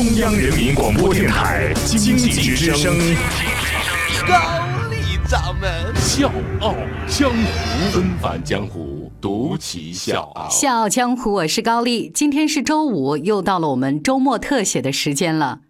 [0.00, 2.96] 中央人民广播电台经济之声，
[4.26, 4.34] 高
[4.88, 6.74] 丽掌门笑傲
[7.06, 10.48] 江湖，恩返江湖，独骑笑傲。
[10.48, 12.10] 笑傲江湖，我是高丽。
[12.14, 15.60] 今天是周五，又到了我们周末特写的时间了。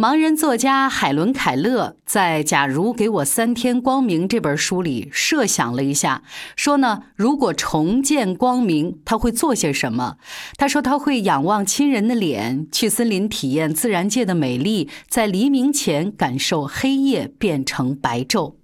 [0.00, 6.22] 盲人作家海伦·凯勒在《假如给我三天光明》这本书里设想了一下，
[6.54, 10.18] 说呢，如果重见光明，他会做些什么？
[10.56, 18.57] 他说他会仰望亲人的脸，去森林体验自然界的美丽，在黎明前感受黑夜变成白昼。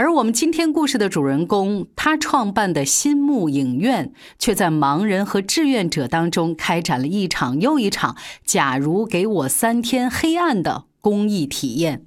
[0.00, 12.06] 而我们今天故事的主人公，他创办的新木影院，却在盲人和志愿者当中开展了一场又一场“假如给我三天黑暗”的公益体验。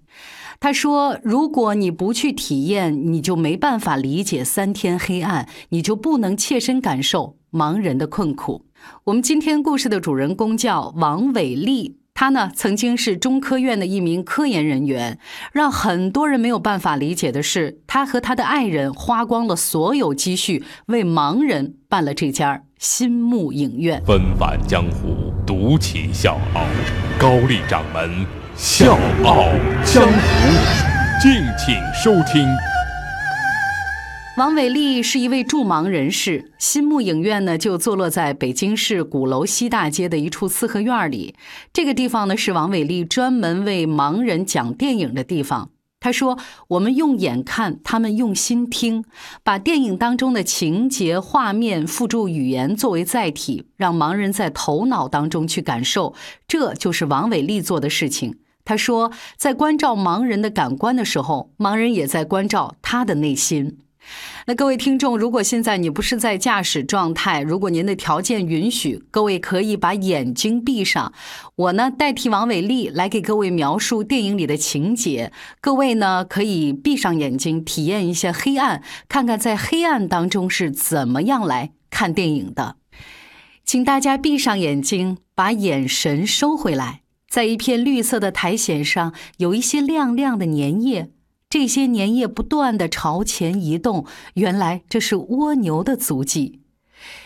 [0.59, 8.65] 他说：“如果你不去体验，你就没办法理解三天黑暗，你就不能切身感受盲人的困苦。”
[9.05, 11.99] 我们今天故事的主人公叫王伟丽。
[12.13, 15.17] 他呢，曾经是中科院的一名科研人员。
[15.51, 24.01] 让很多人没有办法理解的是，他和他的爱人花光了所有积蓄，为盲人办了这家新木影院。
[24.05, 26.65] 纷返江湖，独骑笑傲，
[27.19, 29.45] 高丽掌门笑傲
[29.83, 32.47] 江湖，敬请收听。
[34.35, 41.35] 王伟丽是一位助盲人士，新木影院呢就坐落在北京市鼓楼西大街的一处四合院里。
[41.71, 45.69] 这个地方呢是王伟丽专门为盲人讲电影的地方。
[45.99, 49.05] 他说：“我们用眼看，他们用心听，
[49.43, 56.15] 把电影当中的情节、画面附注语言作为载体，让盲人在头脑当中去感受。
[56.47, 63.77] 这就是王伟丽做的事情。”他说：“在关照盲人的感官的时候，盲人也在关照他的内心。”
[64.45, 71.13] 那各位听众，如果现在你不是在驾驶状态，如果您的条件允许，各位可以把眼睛闭上。
[71.55, 75.31] 我呢，代替王伟丽来给各位描述电影里的情节。
[75.61, 82.75] 各位呢，可以闭上眼睛，体验一下黑暗，看看在黑暗当中是怎么样来看电影的。
[83.63, 87.03] 请大家闭上眼睛，把眼神收回来。
[87.29, 91.09] 在一片绿色的苔藓上，有一些亮亮的粘液。
[91.53, 96.61] 这些粘液不断的朝前移动，原来这是蜗牛的足迹。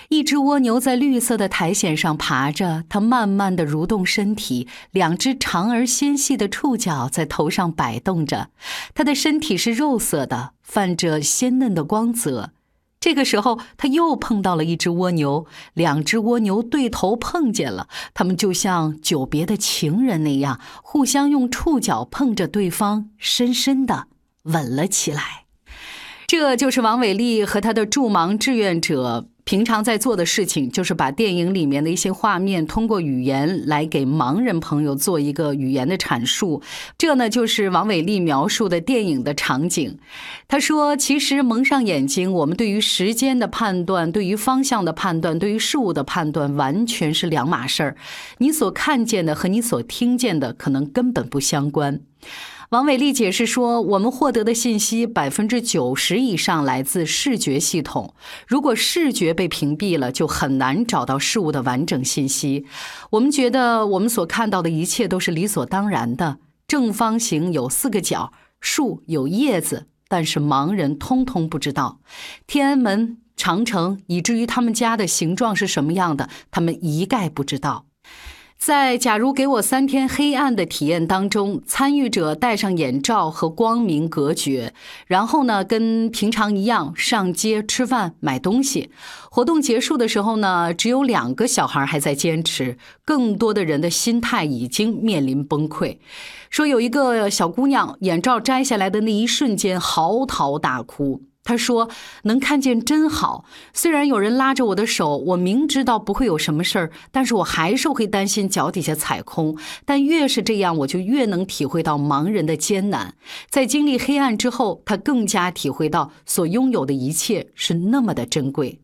[0.10, 8.50] 一只蜗牛在绿色的苔藓上爬着，它慢慢的蠕动身体，两只长而纤细的触角在头上摆动着。
[8.94, 12.52] 它的身体是肉色的，泛着鲜嫩的光泽。
[13.00, 24.08] 这个时候，它又碰到了一只蜗牛，两只蜗牛对头碰见了，它们就像久别的情人那样，互相用触角碰着对方，深深的。
[24.48, 25.46] 稳了起来，
[26.28, 36.62] 这就是王伟丽和他的助盲志愿者平常在做的事情，就是把电影里面的一些画面通过语言来给盲人朋友做一个语言的阐述。
[36.98, 39.98] 这呢，就是王伟丽描述的电影的场景。
[40.50, 47.96] 他说：“其实蒙上眼睛，我们对于时间的判断、对于方向的判断、对于事物的判断，完全是两码事儿。
[48.40, 52.02] 你所看见的和你所听见的，可能根本不相关。”
[52.70, 58.14] 王伟丽解释说：“我们获得的信息百分之九十以上来自视觉系统。
[58.46, 62.66] 如果视觉被屏蔽了，就很难找到事物的完整信息。
[63.12, 66.40] 我们觉得我们所看到的一切都是理所当然的。
[66.68, 72.02] 正方形有四个角，树有叶子，但是盲人通通不知道。
[72.48, 77.86] 天安门、长城，以至于他们家的形状是什么样的，他们一概不知道。”
[78.58, 84.74] 在“假如给我三天黑暗”的体验当中，参与者戴上眼罩和光明隔绝，
[85.06, 88.90] 然后呢，跟平常一样上街吃饭、买东西。
[89.30, 96.00] 活动结束的时候呢，只有两个小孩还在坚持，更多的人的心态已经面临崩溃。
[96.50, 101.22] 说有一个小姑娘，眼罩摘下来的那一瞬间嚎啕大哭。
[101.48, 101.90] 他说
[102.28, 103.46] ：“能看见真好。
[103.72, 109.58] 虽然有人拉着我的手，我明知道不会有什么事儿，但是我还是会担心脚底下踩空。
[109.86, 113.14] 但越是这样，我就越能体会到盲人的艰难。
[113.50, 118.82] 在经历黑暗之后，他更加体会到所拥有的一切是那么的珍贵。”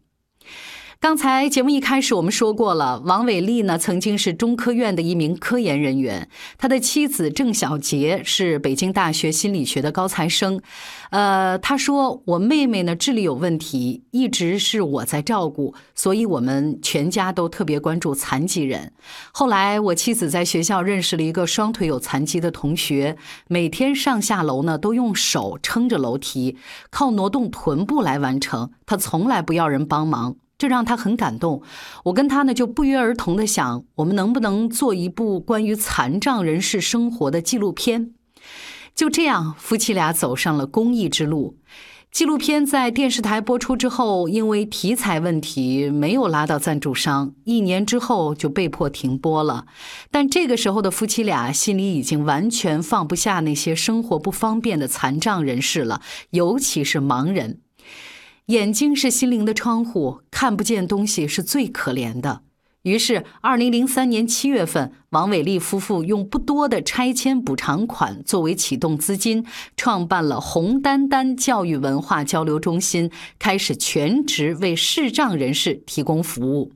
[1.03, 10.61] 刚才节目一开始我们说过了，王伟丽呢曾经是中科院的一名科研人员，他的妻子郑小杰是北京大学心理学的高材生。
[11.09, 18.93] 呃，他说我妹妹呢智力有问题，一直是我在照顾，所以我们全家都特别关注残疾人。
[19.33, 23.17] 后来我妻子在学校认识了一个双腿有残疾的同学，
[23.49, 26.55] 每天上下楼呢都用手撑着楼梯，
[26.89, 30.37] 靠挪动臀部来完成，他从来不要人帮忙。
[30.63, 31.61] 这让他很感动。
[32.05, 38.13] 我跟他呢就不约而同的想，我们能不能做一部关于残障人士生活的纪录片？
[38.95, 41.57] 就这样，夫妻俩走上了公益之路。
[42.13, 49.65] 纪录片在电视台播出之后，因为题材问题没有拉到赞助商，一年之后就被迫停播了。
[50.09, 57.59] 但这个时候的夫妻俩心里已经完全放不下那些生活不方便的残障人士了，尤其是盲人。
[58.47, 62.41] 眼睛是心灵的窗户，看不见东西是最可怜的。
[62.81, 69.45] 于是，二零零三年七月份，王伟丽夫妇用不多的拆迁补偿款作为启动资金，
[69.77, 73.09] 创办了红丹丹教育文化交流中心，
[73.39, 76.73] 开始全职为视障人士提供服务。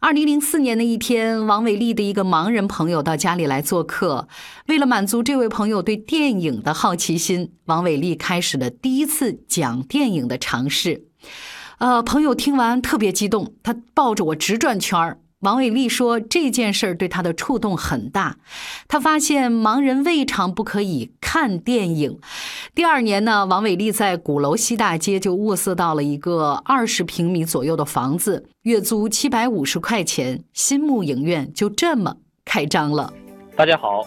[0.00, 4.28] 二零零四年的一天，王伟丽的一个盲人朋友到家里来做客，
[4.66, 11.06] 为了满足这位朋友对电影的好奇心，王伟丽开始了第一次讲电影的尝试。
[11.78, 15.18] 呃，朋友听完特别激动，他抱着我直转圈儿。
[15.40, 18.38] 王伟丽说这件事儿对他的触动很大，
[18.88, 22.18] 他发现盲人未尝不可以看电影。
[22.74, 33.12] 第二年呢，王伟丽在鼓楼西大街就物色到了一个二十平米左右的房子，月租七百五十块钱，新木影院就这么开张了。
[33.54, 34.06] 大家好。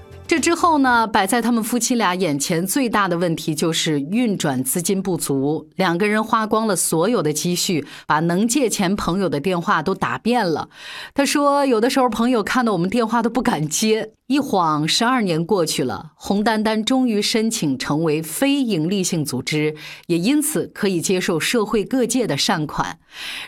[0.31, 5.67] 这之后呢，摆在他们夫妻俩眼前最大的问题就是运转资金不足。
[5.75, 10.69] 两个人花光了所有的积蓄，把能借钱朋友的电话都打遍了。
[11.13, 14.13] 他说，有的时候朋友看到我们电话都不敢接。
[14.27, 19.75] 一晃十二年过去了，红丹丹终于申请成为非营利性组织，
[20.07, 22.99] 也因此可以接受社会各界的善款。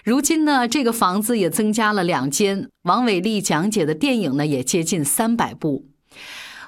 [0.04, 5.93] 如今呢，这个房子也增加了两间，王伟丽讲解的电影呢也接近三百部。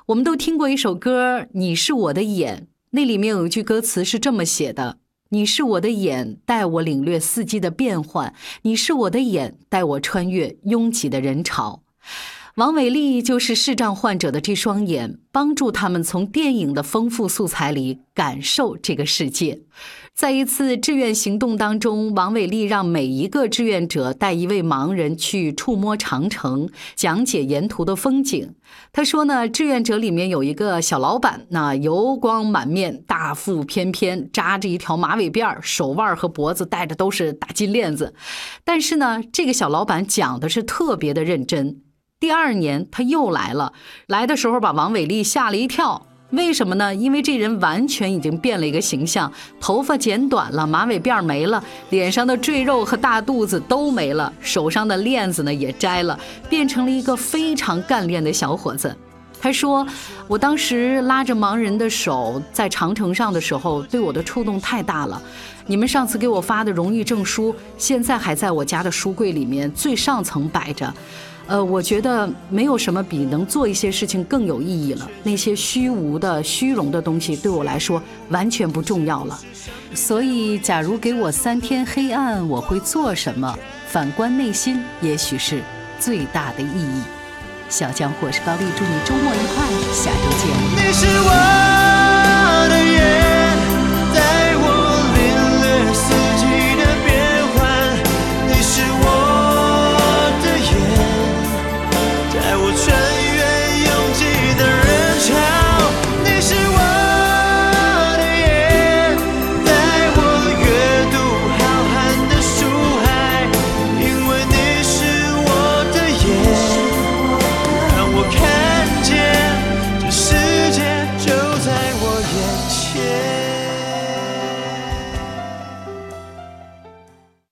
[0.08, 2.58] 我们都听过一首歌《你是我的眼》，
[2.92, 5.00] 那里面有一句歌词是这么写的
[5.30, 8.32] ：“你是我的眼，带我领略四季的变换；
[8.62, 11.82] 你是我的眼，带我穿越拥挤的人潮。”
[12.56, 19.60] 王伟丽就是视障患者的这双眼，帮助他们从电影的丰富素材里感受这个世界。
[20.14, 28.56] 在一次志愿行动当中，王伟丽让每一个志愿者带一位盲人去触摸长城，讲解沿途的风景。
[28.94, 38.14] 他说呢，志愿者里面有一个小老板，那油光满面，大腹翩翩，扎着一条马尾辫手腕和脖子戴的都是大金链子。
[38.64, 41.82] 但是呢，这个小老板讲的是特别的认真。
[42.26, 43.72] 第二年他又来了，
[44.08, 46.08] 来的时候把王伟丽吓了一跳。
[46.32, 46.96] 为什么呢？
[46.96, 56.20] 因为这人完全已经变了一个形象，头发剪短了，马尾辫没了，脸上的赘肉和大肚子都没了，手上的链子呢也摘了，
[56.50, 58.98] 变成了一个非常干练的小伙子。
[59.40, 59.86] 他说
[60.28, 65.22] ：“我当时拉着盲人的手在长城上的时候，对我的触动太大了。
[65.68, 70.92] 你们上次给我发的荣誉证书，现在还在我家的书柜里面最上层摆着。”
[71.48, 75.10] 呃，我觉得没有什么比能做一些事情更有意义了。
[75.24, 79.40] 那些虚无的、虚荣的东西对我来说完全不重要了。
[79.94, 83.58] 所以，假如给我三天黑暗，我会做什么？
[83.88, 85.62] 反观内心，也许是
[86.00, 87.02] 最大的意义。
[87.70, 90.88] 小江或是高丽，祝你周末愉快，下周见。
[90.88, 91.95] 你是我